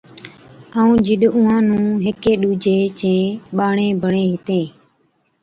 [0.77, 3.21] ائُون جِڏَ اُونھان نُون ھيڪي ڏُوجي چين
[3.57, 4.65] ٻاڙي بَڻين ھِتين